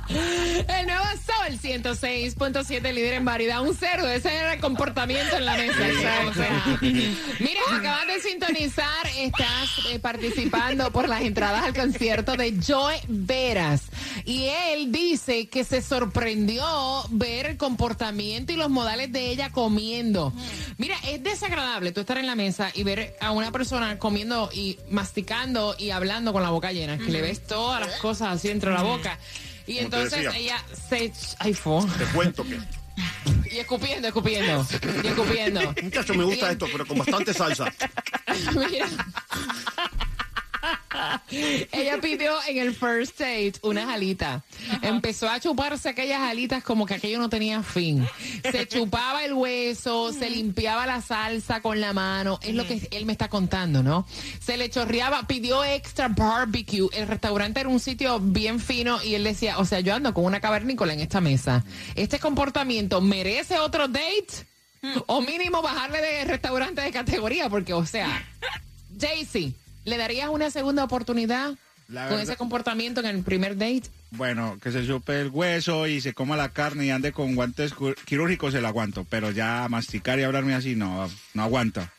El 0.08 0.86
nuevo 0.86 1.04
Sol 1.24 1.58
106.7, 1.60 2.92
líder 2.92 3.14
en 3.14 3.24
variedad. 3.24 3.62
Un 3.62 3.74
cerdo, 3.74 4.08
ese 4.08 4.34
era 4.34 4.54
el 4.54 4.60
comportamiento 4.60 5.36
en 5.36 5.44
la 5.44 5.56
mesa. 5.56 5.80
O 6.28 6.34
sea, 6.34 6.78
mira, 6.80 7.60
acabas 7.72 8.06
de 8.06 8.20
sintonizar, 8.20 9.06
estás 9.16 9.86
eh, 9.90 9.98
participando 9.98 10.90
por 10.90 11.08
las 11.08 11.22
entradas 11.22 11.64
al 11.64 11.74
concierto 11.74 12.36
de 12.36 12.54
Joe 12.66 13.00
Veras. 13.08 13.82
Y 14.24 14.46
él 14.46 14.92
dice 14.92 15.48
que 15.48 15.64
se 15.64 15.82
sorprendió 15.82 16.64
ver 17.10 17.46
el 17.46 17.56
comportamiento 17.56 18.52
y 18.52 18.56
los 18.56 18.70
modales 18.70 19.12
de 19.12 19.30
ella 19.30 19.50
comiendo. 19.50 20.32
Mira, 20.78 20.96
es 21.08 21.22
desagradable 21.22 21.92
tú 21.92 22.00
estar 22.00 22.18
en 22.18 22.26
la 22.26 22.34
mesa 22.34 22.70
y 22.74 22.82
ver 22.82 23.16
a 23.20 23.30
una 23.30 23.52
persona 23.52 23.98
comiendo 23.98 24.50
y 24.52 24.78
masticando 24.90 25.74
y 25.78 25.90
hablando 25.90 26.32
con 26.32 26.42
la 26.42 26.50
boca 26.50 26.72
llena, 26.72 26.98
que 26.98 27.10
le 27.10 27.22
ves 27.22 27.46
todas 27.46 27.80
las 27.80 27.96
cosas 27.98 28.34
así 28.34 28.48
dentro 28.48 28.70
de 28.70 28.76
la 28.76 28.82
boca. 28.82 29.18
Y 29.66 29.74
Como 29.76 29.84
entonces 29.86 30.34
ella 30.34 30.62
se... 30.88 31.12
Ay. 31.38 31.54
Te 31.54 32.04
cuento 32.14 32.44
que. 32.44 32.58
Y 33.50 33.58
escupiendo, 33.58 34.08
escupiendo. 34.08 34.66
Y 35.02 35.06
escupiendo. 35.06 35.74
Muchacho, 35.80 36.14
me 36.14 36.24
gusta 36.24 36.50
esto, 36.50 36.66
pero 36.72 36.84
con 36.86 36.98
bastante 36.98 37.32
salsa. 37.32 37.72
Mira. 38.56 38.88
Ella 41.72 42.00
pidió 42.00 42.32
en 42.46 42.58
el 42.58 42.74
first 42.74 43.18
date 43.18 43.54
unas 43.62 43.88
alitas. 43.88 44.42
Empezó 44.82 45.28
a 45.28 45.40
chuparse 45.40 45.88
aquellas 45.88 46.20
alitas 46.20 46.62
como 46.62 46.86
que 46.86 46.94
aquello 46.94 47.18
no 47.18 47.28
tenía 47.28 47.62
fin. 47.62 48.06
Se 48.42 48.66
chupaba 48.68 49.24
el 49.24 49.32
hueso, 49.32 50.12
se 50.12 50.30
limpiaba 50.30 50.86
la 50.86 51.00
salsa 51.00 51.60
con 51.60 51.80
la 51.80 51.92
mano. 51.92 52.38
Es 52.42 52.54
lo 52.54 52.66
que 52.66 52.88
él 52.90 53.06
me 53.06 53.12
está 53.12 53.28
contando, 53.28 53.82
¿no? 53.82 54.06
Se 54.40 54.56
le 54.56 54.70
chorreaba, 54.70 55.26
pidió 55.26 55.64
extra 55.64 56.08
barbecue. 56.08 56.88
El 56.92 57.08
restaurante 57.08 57.60
era 57.60 57.68
un 57.68 57.80
sitio 57.80 58.20
bien 58.20 58.60
fino 58.60 59.02
y 59.02 59.14
él 59.14 59.24
decía, 59.24 59.58
o 59.58 59.64
sea, 59.64 59.80
yo 59.80 59.94
ando 59.94 60.14
con 60.14 60.24
una 60.24 60.40
cavernícola 60.40 60.92
en 60.92 61.00
esta 61.00 61.20
mesa. 61.20 61.64
Este 61.94 62.18
comportamiento 62.18 63.00
merece 63.00 63.58
otro 63.58 63.88
date 63.88 64.46
o 65.06 65.20
mínimo 65.20 65.62
bajarle 65.62 66.00
de 66.00 66.24
restaurante 66.24 66.82
de 66.82 66.90
categoría 66.90 67.48
porque, 67.48 67.72
o 67.72 67.86
sea, 67.86 68.26
Jaycee, 68.98 69.54
¿le 69.84 69.96
darías 69.96 70.28
una 70.30 70.50
segunda 70.50 70.84
oportunidad 70.84 71.54
La 71.88 72.02
con 72.02 72.10
verdad- 72.16 72.22
ese 72.22 72.36
comportamiento 72.36 73.00
en 73.00 73.06
el 73.06 73.22
primer 73.22 73.56
date? 73.56 73.84
bueno, 74.12 74.58
que 74.62 74.70
se 74.72 74.86
chupe 74.86 75.20
el 75.20 75.28
hueso 75.28 75.86
y 75.88 76.00
se 76.00 76.14
coma 76.14 76.36
la 76.36 76.50
carne 76.50 76.86
y 76.86 76.90
ande 76.90 77.12
con 77.12 77.34
guantes 77.34 77.74
quirúrgicos, 78.04 78.52
se 78.52 78.60
lo 78.60 78.68
aguanto. 78.68 79.04
Pero 79.10 79.30
ya 79.32 79.66
masticar 79.68 80.18
y 80.18 80.22
hablarme 80.22 80.54
así, 80.54 80.76
no, 80.76 81.10
no 81.34 81.42
aguanta. 81.42 81.92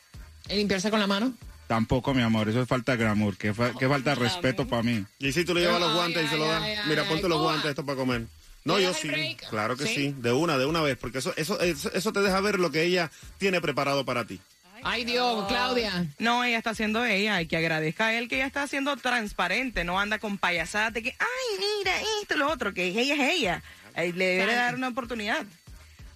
¿Y 0.48 0.54
limpiarse 0.56 0.90
con 0.90 0.98
la 1.00 1.06
mano? 1.06 1.34
Tampoco, 1.66 2.14
mi 2.14 2.22
amor, 2.22 2.48
eso 2.48 2.62
es 2.62 2.68
falta 2.68 2.92
de 2.92 2.98
glamour. 2.98 3.36
Qué, 3.36 3.52
fa- 3.52 3.72
qué 3.78 3.88
falta 3.88 4.10
de 4.10 4.16
respeto 4.16 4.66
para 4.68 4.82
mí. 4.84 5.04
Y 5.18 5.32
si 5.32 5.44
tú 5.44 5.52
le 5.52 5.62
llevas 5.62 5.80
los 5.80 5.90
Ay, 5.90 5.94
guantes 5.96 6.24
y 6.24 6.28
se 6.28 6.36
lo 6.38 6.44
ay, 6.44 6.50
das. 6.50 6.62
ay, 6.62 6.76
Mira, 6.88 7.02
ay, 7.02 7.08
ponte 7.08 7.28
los 7.28 7.38
Cuba. 7.38 7.50
guantes 7.50 7.70
esto 7.70 7.84
para 7.84 7.98
comer. 7.98 8.26
No, 8.64 8.78
¿Le 8.78 8.84
yo 8.84 8.94
sí. 8.94 9.08
break? 9.08 9.48
Claro 9.50 9.76
que 9.76 9.86
¿Sí? 9.86 9.94
sí. 9.94 10.14
De 10.18 10.32
una, 10.32 10.58
de 10.58 10.66
una 10.66 10.80
vez. 10.80 10.96
Porque 10.96 11.18
eso, 11.18 11.32
eso, 11.36 11.60
eso, 11.60 11.92
eso 11.92 12.12
te 12.12 12.20
deja 12.20 12.40
ver 12.40 12.58
lo 12.60 12.70
que 12.70 12.82
ella 12.84 13.10
tiene 13.38 13.60
preparado 13.60 14.04
para 14.04 14.24
ti. 14.24 14.40
Ay, 14.88 15.04
Dios, 15.04 15.46
Claudia. 15.48 16.06
No, 16.18 16.44
ella 16.44 16.58
está 16.58 16.70
haciendo 16.70 17.04
ella 17.04 17.40
y 17.40 17.46
que 17.48 17.56
agradezca 17.56 18.06
a 18.06 18.14
él 18.14 18.28
que 18.28 18.36
ella 18.36 18.46
está 18.46 18.66
siendo 18.68 18.96
transparente, 18.96 19.82
no 19.84 19.98
anda 19.98 20.18
con 20.18 20.38
payasadas 20.38 20.92
de 20.92 21.02
que, 21.02 21.16
ay, 21.18 21.58
mira, 21.78 21.92
esto, 22.22 22.36
lo 22.36 22.48
otro, 22.50 22.72
que 22.72 22.84
ella 22.86 23.14
es 23.14 23.20
ella. 23.36 23.62
Eh, 23.96 24.12
le 24.14 24.26
debe 24.36 24.54
dar 24.54 24.74
una 24.76 24.88
oportunidad. 24.88 25.44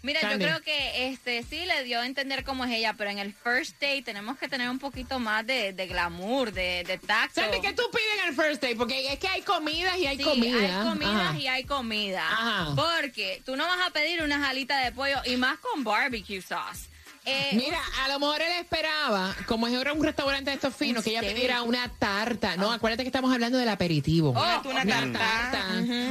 Mira, 0.02 0.20
yo 0.32 0.38
creo 0.38 0.62
que 0.62 1.08
este 1.10 1.42
sí 1.42 1.62
le 1.66 1.84
dio 1.84 2.00
a 2.00 2.06
entender 2.06 2.42
cómo 2.42 2.64
es 2.64 2.70
ella, 2.70 2.94
pero 2.94 3.10
en 3.10 3.18
el 3.18 3.34
first 3.34 3.72
date 3.74 4.00
tenemos 4.02 4.38
que 4.38 4.48
tener 4.48 4.70
un 4.70 4.78
poquito 4.78 5.18
más 5.18 5.46
de, 5.46 5.74
de 5.74 5.86
glamour, 5.88 6.52
de, 6.52 6.84
de 6.86 6.96
tacto. 6.96 7.42
Sandy, 7.42 7.60
¿qué 7.60 7.74
tú 7.74 7.82
pides 7.92 8.22
en 8.22 8.28
el 8.30 8.34
first 8.34 8.62
date? 8.62 8.76
Porque 8.76 9.12
es 9.12 9.18
que 9.18 9.28
hay 9.28 9.42
comidas 9.42 9.98
y 9.98 10.06
hay 10.06 10.16
Sí, 10.16 10.22
comida. 10.24 10.56
hay 10.80 10.88
comidas 10.88 11.14
Ajá. 11.20 11.38
y 11.38 11.46
hay 11.48 11.64
comida. 11.64 12.22
Ajá. 12.26 12.74
Porque 12.76 13.42
tú 13.44 13.56
no 13.56 13.66
vas 13.66 13.86
a 13.86 13.90
pedir 13.90 14.22
unas 14.22 14.42
alitas 14.48 14.82
de 14.84 14.92
pollo 14.92 15.18
y 15.26 15.36
más 15.36 15.58
con 15.58 15.84
barbecue 15.84 16.40
sauce. 16.40 16.88
Eh, 17.26 17.50
Mira, 17.52 17.78
a 18.02 18.08
lo 18.08 18.18
mejor 18.18 18.40
él 18.40 18.50
esperaba, 18.60 19.36
como 19.46 19.66
es 19.68 19.74
ahora 19.76 19.92
un 19.92 20.02
restaurante 20.02 20.48
de 20.50 20.54
estos 20.56 20.74
finos, 20.74 20.98
Un 20.98 21.04
que 21.04 21.10
ella 21.10 21.20
pidiera 21.20 21.62
una 21.62 21.86
tarta. 21.98 22.56
No, 22.56 22.72
acuérdate 22.72 23.02
que 23.02 23.08
estamos 23.08 23.30
hablando 23.32 23.58
del 23.58 23.68
aperitivo. 23.68 24.30
Oh, 24.34 24.62
una 24.68 24.86
tarta. 24.86 25.66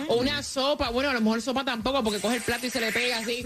O 0.08 0.18
una 0.18 0.44
sopa. 0.44 0.90
Bueno, 0.92 1.10
a 1.10 1.14
lo 1.14 1.22
mejor 1.22 1.42
sopa 1.42 1.66
tampoco, 1.66 2.04
porque 2.04 2.20
coge 2.22 2.36
el 2.36 2.42
plato 2.44 2.68
y 2.68 2.70
se 2.70 2.80
le 2.80 2.92
pega 2.92 3.18
así. 3.18 3.44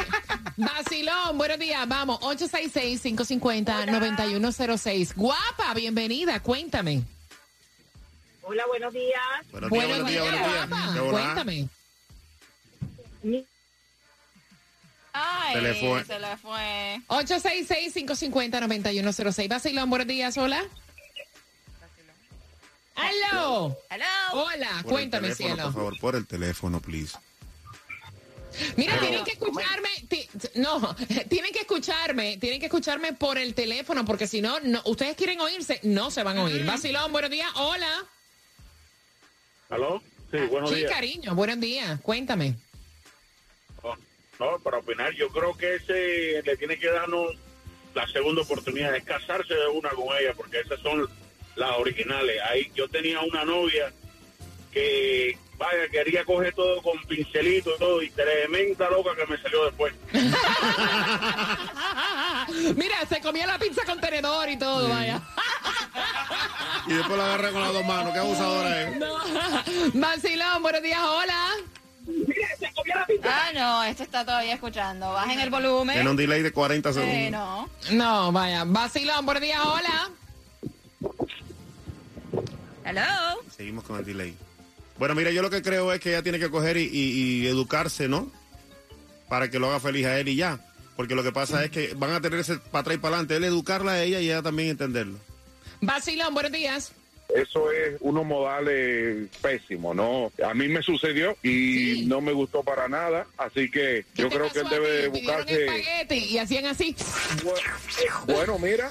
Vacilón, 0.56 1.36
buenos 1.38 1.58
días. 1.58 1.88
Vamos, 1.88 2.20
866-550-9106. 2.20 5.14
Guapa, 5.16 5.74
bienvenida, 5.74 6.38
cuéntame. 6.40 7.02
Hola, 8.42 8.62
buenos 8.68 8.92
días. 8.92 9.20
Buenos 9.50 9.70
días, 9.70 9.88
buenos 9.88 10.08
días, 10.08 10.22
buenos 10.22 10.40
días. 10.48 10.68
guapa, 10.68 10.90
Qué 10.94 11.00
volada. 11.00 11.34
cuéntame. 11.34 11.68
Ay, 15.12 15.54
Se 15.54 15.60
le 15.60 15.74
fue. 15.74 16.04
Se 16.04 16.18
le 16.18 16.36
fue. 16.38 17.00
866-550-9106. 17.08 19.48
Vacilón, 19.48 19.90
buenos 19.90 20.08
días, 20.08 20.36
hola. 20.38 20.64
¡Aló! 22.94 23.76
Hello. 23.90 24.04
Hola, 24.32 24.68
Por 24.82 24.92
cuéntame, 24.92 25.28
teléfono, 25.28 25.48
cielo. 25.54 25.62
Por 25.64 25.74
favor, 25.74 25.98
por 25.98 26.14
el 26.16 26.26
teléfono, 26.26 26.78
please. 26.80 27.16
Mira, 28.76 28.98
tienen 29.00 29.24
que 29.24 29.30
escucharme, 29.32 29.88
ti- 30.08 30.28
no, 30.56 30.94
tienen 31.30 31.52
que 31.52 31.60
escucharme, 31.60 32.36
tienen 32.36 32.60
que 32.60 32.66
escucharme 32.66 33.14
por 33.14 33.38
el 33.38 33.54
teléfono, 33.54 34.04
porque 34.04 34.26
si 34.26 34.42
no, 34.42 34.60
no, 34.60 34.82
ustedes 34.84 35.16
quieren 35.16 35.40
oírse, 35.40 35.80
no 35.84 36.10
se 36.10 36.22
van 36.22 36.36
a 36.36 36.42
oír. 36.44 36.66
Vacilón, 36.66 37.12
buenos 37.12 37.30
días, 37.30 37.48
hola. 37.56 38.04
¿Aló? 39.70 40.02
Sí, 40.30 40.36
buenos 40.50 40.68
sí, 40.68 40.76
días. 40.76 40.92
cariño, 40.92 41.34
buenos 41.34 41.58
días, 41.60 41.98
cuéntame. 42.02 42.56
No, 44.42 44.58
para 44.58 44.78
opinar, 44.78 45.12
yo 45.12 45.28
creo 45.28 45.56
que 45.56 45.76
ese 45.76 46.42
le 46.42 46.56
tiene 46.56 46.76
que 46.76 46.90
darnos 46.90 47.36
la 47.94 48.04
segunda 48.08 48.42
oportunidad, 48.42 48.96
es 48.96 49.04
casarse 49.04 49.54
de 49.54 49.68
una 49.68 49.90
con 49.90 50.06
ella, 50.18 50.34
porque 50.36 50.58
esas 50.58 50.80
son 50.80 51.08
las 51.54 51.70
originales. 51.78 52.40
Ahí 52.50 52.68
yo 52.74 52.88
tenía 52.88 53.20
una 53.20 53.44
novia 53.44 53.92
que, 54.72 55.38
vaya, 55.56 55.86
quería 55.92 56.24
coger 56.24 56.52
todo 56.54 56.82
con 56.82 57.00
pincelito 57.04 57.70
y 57.76 57.78
todo, 57.78 58.02
y 58.02 58.10
tremenda 58.10 58.90
loca 58.90 59.14
que 59.14 59.26
me 59.26 59.40
salió 59.40 59.66
después. 59.66 59.94
Mira, 62.76 63.06
se 63.08 63.20
comía 63.20 63.46
la 63.46 63.60
pizza 63.60 63.84
con 63.84 64.00
tenedor 64.00 64.48
y 64.48 64.58
todo, 64.58 64.88
vaya. 64.88 65.22
Y 66.88 66.94
después 66.94 67.16
la 67.16 67.26
agarré 67.26 67.52
con 67.52 67.60
las 67.60 67.72
dos 67.72 67.84
manos. 67.84 68.12
Qué 68.12 68.18
abusadora 68.18 68.82
es. 68.82 68.96
No. 68.96 69.18
Vacilón, 69.94 70.62
buenos 70.62 70.82
días, 70.82 71.00
hola. 71.00 71.54
Ah, 73.24 73.50
no, 73.54 73.84
esto 73.84 74.02
está 74.02 74.24
todavía 74.24 74.54
escuchando. 74.54 75.12
Bajen 75.12 75.40
el 75.40 75.50
volumen. 75.50 75.94
Tiene 75.94 76.10
un 76.10 76.16
delay 76.16 76.42
de 76.42 76.52
40 76.52 76.92
segundos. 76.92 77.16
Eh, 77.16 77.30
no. 77.30 77.68
No, 77.92 78.32
vaya. 78.32 78.64
Vacilón, 78.64 79.24
buenos 79.24 79.42
días, 79.42 79.60
hola. 79.64 80.10
Hello. 82.84 83.42
Seguimos 83.56 83.84
con 83.84 83.98
el 83.98 84.04
delay. 84.04 84.34
Bueno, 84.98 85.14
mira, 85.14 85.30
yo 85.30 85.42
lo 85.42 85.50
que 85.50 85.62
creo 85.62 85.92
es 85.92 86.00
que 86.00 86.10
ella 86.10 86.22
tiene 86.22 86.38
que 86.38 86.50
coger 86.50 86.76
y, 86.76 86.82
y- 86.84 87.42
y 87.42 87.46
educarse, 87.46 88.08
¿no? 88.08 88.30
Para 89.28 89.50
que 89.50 89.58
lo 89.58 89.68
haga 89.68 89.80
feliz 89.80 90.06
a 90.06 90.18
él 90.18 90.28
y 90.28 90.36
ya. 90.36 90.58
Porque 90.96 91.14
lo 91.14 91.22
que 91.22 91.32
pasa 91.32 91.64
es 91.64 91.70
que 91.70 91.94
van 91.94 92.12
a 92.12 92.20
tener 92.20 92.40
ese 92.40 92.58
para 92.58 92.80
atrás 92.82 92.96
y 92.96 92.98
para 92.98 93.16
adelante. 93.16 93.36
Él 93.36 93.44
educarla 93.44 93.92
a 93.92 94.02
ella 94.02 94.20
y 94.20 94.26
ella 94.26 94.42
también 94.42 94.68
entenderlo. 94.70 95.18
Vacilón, 95.80 96.34
buenos 96.34 96.52
días. 96.52 96.92
Eso 97.34 97.70
es 97.72 97.96
unos 98.00 98.26
modales 98.26 99.28
pésimos, 99.40 99.96
¿no? 99.96 100.32
A 100.44 100.54
mí 100.54 100.68
me 100.68 100.82
sucedió 100.82 101.36
y 101.42 102.04
no 102.06 102.20
me 102.20 102.32
gustó 102.32 102.62
para 102.62 102.88
nada, 102.88 103.26
así 103.38 103.70
que 103.70 104.04
yo 104.14 104.28
¿Qué 104.28 104.36
creo 104.36 104.52
que 104.52 104.60
él 104.60 104.68
debe 104.68 105.08
buscarse... 105.08 106.06
y 106.10 106.38
hacían 106.38 106.66
así. 106.66 106.94
Bueno, 108.26 108.58
mira, 108.58 108.90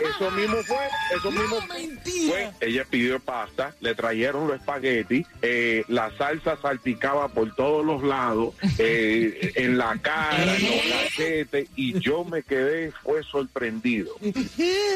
eso 0.00 0.30
mismo 0.30 0.56
fue, 0.64 0.88
eso 1.16 1.30
mismo 1.30 1.60
fue. 1.60 2.50
Ella 2.60 2.84
pidió 2.88 3.20
pasta, 3.20 3.74
le 3.80 3.94
trajeron 3.94 4.48
los 4.48 4.58
espaguetis, 4.58 5.26
eh, 5.42 5.84
la 5.88 6.10
salsa 6.16 6.56
salpicaba 6.56 7.28
por 7.28 7.54
todos 7.54 7.84
los 7.84 8.02
lados, 8.02 8.54
eh, 8.78 9.52
en 9.56 9.78
la 9.78 9.98
cara, 10.00 10.56
en 10.56 10.64
los 10.64 11.02
cachetes, 11.02 11.68
y 11.76 11.98
yo 11.98 12.24
me 12.24 12.42
quedé, 12.42 12.92
fue 13.02 13.22
sorprendido. 13.22 14.14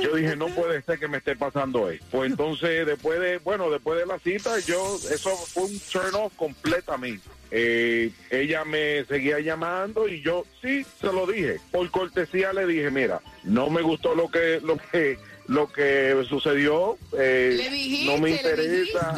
Yo 0.03 0.15
dije, 0.15 0.37
no 0.37 0.49
puede 0.49 0.83
ser 0.83 0.99
que 0.99 1.09
me 1.09 1.19
esté 1.19 1.37
pasando 1.37 1.91
esto. 1.91 2.07
Pues 2.11 2.31
entonces, 2.31 2.87
después 2.87 3.21
de, 3.21 3.39
bueno, 3.39 3.71
después 3.71 3.99
de 3.99 4.07
la 4.07 4.19
cita, 4.19 4.59
yo, 4.61 4.99
eso 5.11 5.37
fue 5.37 5.65
un 5.65 5.81
turn 5.91 6.15
off 6.15 6.33
completamente. 6.37 7.29
Eh, 7.55 8.11
ella 8.31 8.65
me 8.65 9.05
seguía 9.05 9.39
llamando 9.39 10.09
y 10.09 10.23
yo 10.23 10.47
sí 10.63 10.87
se 11.01 11.13
lo 11.13 11.27
dije. 11.27 11.61
Por 11.71 11.91
cortesía 11.91 12.53
le 12.55 12.67
dije, 12.67 12.91
mira, 12.91 13.21
no 13.45 13.71
me 13.71 13.83
gustó 13.83 14.15
lo 14.15 14.29
que, 14.31 14.61
lo 14.63 14.77
que, 14.79 15.19
lo 15.47 15.71
que 15.73 16.25
sucedió. 16.29 16.97
eh, 17.19 17.55
Le 17.57 17.71
dijiste, 17.71 18.07
no 18.07 18.19
me 18.19 18.31
interesa. 18.31 19.15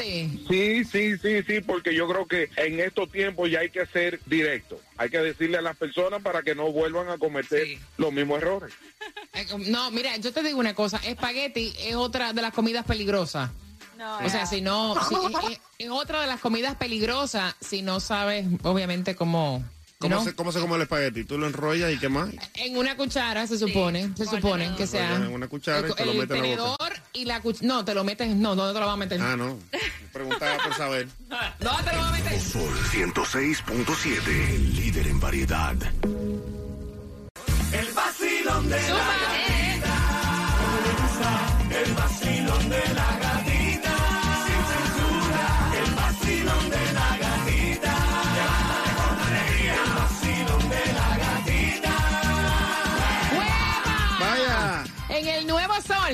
Sí, 0.48 0.84
sí, 0.84 1.16
sí, 1.18 1.42
sí, 1.46 1.60
porque 1.60 1.94
yo 1.94 2.08
creo 2.08 2.26
que 2.26 2.48
en 2.56 2.80
estos 2.80 3.10
tiempos 3.10 3.50
ya 3.50 3.60
hay 3.60 3.70
que 3.70 3.86
ser 3.86 4.20
directo. 4.26 4.80
Hay 4.96 5.10
que 5.10 5.18
decirle 5.18 5.58
a 5.58 5.62
las 5.62 5.76
personas 5.76 6.22
para 6.22 6.42
que 6.42 6.54
no 6.54 6.70
vuelvan 6.72 7.08
a 7.08 7.18
cometer 7.18 7.78
los 7.98 8.12
mismos 8.12 8.38
errores. 8.42 8.72
Eh, 9.36 9.46
No, 9.66 9.90
mira, 9.90 10.16
yo 10.18 10.32
te 10.32 10.44
digo 10.44 10.60
una 10.60 10.74
cosa, 10.74 10.98
espagueti 11.04 11.72
es 11.80 11.96
otra 11.96 12.32
de 12.32 12.40
las 12.40 12.52
comidas 12.54 12.84
peligrosas. 12.84 13.50
No, 13.98 14.18
O 14.18 14.28
sea, 14.28 14.46
si 14.46 14.60
no, 14.60 14.94
si- 15.08 15.14
es, 15.48 15.50
es- 15.50 15.60
es 15.78 15.90
otra 15.90 16.20
de 16.20 16.28
las 16.28 16.38
comidas 16.40 16.76
peligrosas 16.76 17.56
si 17.60 17.82
no 17.82 17.98
sabes, 17.98 18.46
obviamente, 18.62 19.16
cómo... 19.16 19.64
¿Cómo, 20.04 20.16
¿no? 20.16 20.24
se, 20.24 20.34
¿Cómo 20.34 20.52
se 20.52 20.60
come 20.60 20.76
el 20.76 20.82
espagueti? 20.82 21.24
¿Tú 21.24 21.38
lo 21.38 21.46
enrollas 21.46 21.90
y 21.90 21.98
qué 21.98 22.10
más? 22.10 22.28
En 22.56 22.76
una 22.76 22.94
cuchara, 22.94 23.46
se 23.46 23.58
supone, 23.58 24.10
se 24.14 24.26
supone 24.26 24.74
que 24.76 24.86
sea... 24.86 25.16
En 25.16 25.28
una 25.28 25.48
cuchara 25.48 25.88
y 25.88 25.94
te 25.94 26.04
lo 26.04 26.12
metes 26.12 26.36
en 26.36 26.42
la 26.42 26.66
boca. 26.66 26.84
tenedor 26.84 27.02
y 27.14 27.24
la 27.24 27.40
cuchara... 27.40 27.66
No, 27.66 27.84
te 27.86 27.94
lo 27.94 28.04
metes... 28.04 28.36
No, 28.36 28.54
¿dónde 28.54 28.74
te 28.74 28.80
lo 28.80 28.86
vas 28.86 28.92
a 28.92 28.98
meter? 28.98 29.18
Ah, 29.22 29.34
no. 29.34 29.58
Preguntaba 30.12 30.62
por 30.62 30.74
saber. 30.74 31.08
¿Dónde 31.58 31.82
te 31.84 31.96
lo 31.96 32.02
vas 32.02 32.08
a 32.08 32.12
meter? 32.12 32.38
Sol 32.38 32.74
106.7, 32.92 34.28
el 34.28 34.76
líder 34.76 35.06
en 35.06 35.20
variedad. 35.20 35.74
El 37.72 37.92
vacilón 37.94 38.68
de 38.68 38.76
la 38.76 39.16
gatita. 39.24 39.94
El 41.82 41.94
vacilón 41.94 42.68
de 42.68 42.94
la 42.94 43.06
gatita. 43.06 43.23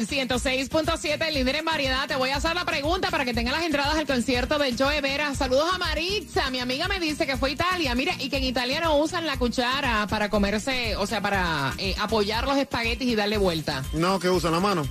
Sol 0.00 0.06
106.7, 0.06 1.28
el 1.28 1.34
líder 1.34 1.56
en 1.56 1.64
variedad, 1.64 2.06
te 2.06 2.16
voy 2.16 2.30
a 2.30 2.36
hacer 2.36 2.54
la 2.54 2.64
pregunta 2.64 3.10
para 3.10 3.24
que 3.24 3.34
tengan 3.34 3.52
las 3.54 3.64
entradas 3.64 3.96
al 3.96 4.06
concierto 4.06 4.58
de 4.58 4.74
Joe 4.78 5.00
Vera. 5.00 5.34
Saludos 5.34 5.68
a 5.74 5.78
Maritza, 5.78 6.48
mi 6.50 6.58
amiga 6.58 6.88
me 6.88 6.98
dice 7.00 7.26
que 7.26 7.36
fue 7.36 7.50
a 7.50 7.52
Italia, 7.52 7.94
mira, 7.94 8.14
y 8.18 8.30
que 8.30 8.38
en 8.38 8.44
Italia 8.44 8.80
no 8.80 8.96
usan 8.96 9.26
la 9.26 9.36
cuchara 9.36 10.06
para 10.08 10.30
comerse, 10.30 10.96
o 10.96 11.06
sea, 11.06 11.20
para 11.20 11.74
eh, 11.78 11.94
apoyar 11.98 12.46
los 12.46 12.56
espaguetis 12.56 13.08
y 13.08 13.14
darle 13.14 13.36
vuelta. 13.36 13.84
No, 13.92 14.18
que 14.18 14.30
usan 14.30 14.52
la 14.52 14.60
mano. 14.60 14.88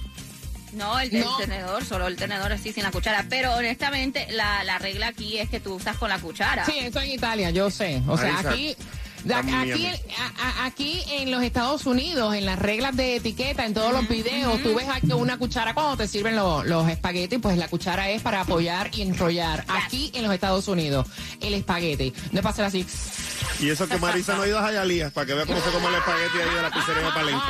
No, 0.74 1.00
el, 1.00 1.14
el 1.16 1.26
tenedor, 1.40 1.84
solo 1.84 2.06
el 2.06 2.16
tenedor 2.16 2.52
así 2.52 2.72
sin 2.72 2.84
la 2.84 2.92
cuchara. 2.92 3.26
Pero 3.28 3.54
honestamente, 3.56 4.28
la, 4.30 4.64
la 4.64 4.78
regla 4.78 5.08
aquí 5.08 5.40
es 5.40 5.50
que 5.50 5.60
tú 5.60 5.76
usas 5.76 5.98
con 5.98 6.10
la 6.10 6.20
cuchara. 6.20 6.66
Sí, 6.66 6.78
eso 6.78 7.00
en 7.02 7.10
Italia, 7.10 7.50
yo 7.50 7.72
sé. 7.72 8.04
O 8.08 8.16
sea, 8.16 8.38
aquí 8.40 8.76
Aquí, 9.36 9.52
Miami. 9.52 9.86
a- 9.88 10.64
a- 10.64 10.66
aquí 10.66 11.02
en 11.12 11.30
los 11.32 11.44
Estados 11.44 11.86
Unidos, 11.86 12.34
en 12.36 12.46
las 12.46 12.58
reglas 12.60 12.96
de 12.96 13.16
etiqueta, 13.18 13.66
en 13.66 13.74
todos 13.74 13.92
los 13.92 14.08
videos, 14.08 14.62
tú 14.64 14.74
ves 14.76 14.88
aquí 14.90 15.12
una 15.14 15.38
cuchara 15.38 15.74
cuando 15.74 15.98
te 15.98 16.08
sirven 16.08 16.36
lo- 16.36 16.64
los 16.64 16.88
espaguetis, 16.90 17.40
pues 17.42 17.58
la 17.58 17.68
cuchara 17.68 18.10
es 18.10 18.22
para 18.22 18.42
apoyar 18.42 18.90
y 18.94 19.02
enrollar. 19.02 19.66
Aquí 19.68 20.12
en 20.14 20.24
los 20.24 20.34
Estados 20.34 20.68
Unidos, 20.68 21.08
el 21.42 21.54
espagueti. 21.54 22.14
No 22.32 22.40
es 22.40 22.44
para 22.44 22.54
hacer 22.54 22.66
así. 22.66 22.86
Y 23.62 23.70
eso 23.70 23.88
que 23.90 23.98
Marisa 23.98 24.36
no 24.36 24.44
ha 24.44 24.48
ido 24.48 24.60
a 24.60 24.64
Jayalía, 24.64 25.10
para 25.10 25.26
que 25.28 25.34
vea 25.34 25.46
cómo 25.46 25.60
se 25.60 25.70
come 25.72 25.88
el 25.88 25.96
espagueti 25.96 26.38
ahí 26.38 26.56
de 26.56 26.62
la 26.62 26.72
pizzería 26.72 27.04
de 27.04 27.12
Palenque. 27.12 27.44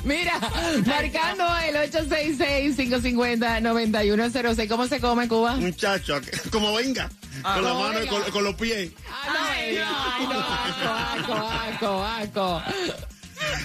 Mira, 0.04 0.38
marcando 0.86 1.44
el 1.66 1.76
866-550-9106. 1.92 4.68
¿Cómo 4.68 4.86
se 4.86 5.00
come 5.00 5.28
Cuba? 5.28 5.56
Muchacho, 5.56 6.20
como 6.50 6.74
venga, 6.74 7.08
con 7.44 7.64
la 7.64 7.74
mano 7.74 8.02
y 8.02 8.06
con, 8.06 8.22
con 8.22 8.44
los 8.44 8.54
pies. 8.54 8.92
Ay, 9.10 9.76
no, 9.76 9.84
ay, 9.86 10.26
no, 10.26 10.40
asco, 10.40 11.34
asco, 11.34 12.02
asco, 12.02 12.62
asco. 12.62 13.04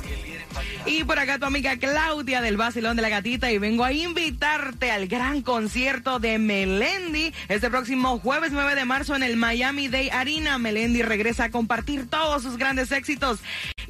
Y 0.86 1.04
por 1.04 1.18
acá 1.18 1.40
tu 1.40 1.46
amiga 1.46 1.76
Claudia 1.78 2.42
del 2.42 2.58
Basilón 2.58 2.96
de 2.96 3.02
la 3.02 3.10
Gatita 3.10 3.52
y 3.52 3.58
vengo 3.58 3.84
a 3.84 3.92
invitarte 3.92 4.92
al 4.92 5.08
gran 5.08 5.42
concierto 5.42 6.20
de 6.20 6.38
Melendi 6.38 7.34
este 7.50 7.70
próximo 7.70 8.20
jueves 8.20 8.52
9 8.52 8.76
de 8.76 8.86
marzo 8.86 9.16
en 9.16 9.24
el 9.24 9.36
Miami 9.36 9.88
Day 9.88 10.10
Arena. 10.10 10.58
Melendi 10.58 11.02
regresa 11.02 11.46
a 11.46 11.52
compartir 11.52 12.08
todos 12.08 12.44
sus 12.44 12.58
grandes 12.58 12.92
éxitos 12.92 13.40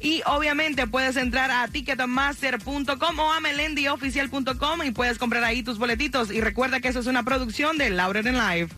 y 0.00 0.22
obviamente 0.26 0.86
puedes 0.86 1.16
entrar 1.16 1.50
a 1.50 1.66
ticketmaster.com 1.68 3.18
o 3.18 3.32
a 3.32 3.40
melendioficial.com 3.40 4.82
y 4.84 4.90
puedes 4.90 5.18
comprar 5.18 5.44
ahí 5.44 5.62
tus 5.62 5.78
boletitos 5.78 6.30
y 6.30 6.40
recuerda 6.40 6.80
que 6.80 6.88
eso 6.88 7.00
es 7.00 7.06
una 7.06 7.22
producción 7.22 7.78
de 7.78 7.90
Lauren 7.90 8.36
Live. 8.36 8.66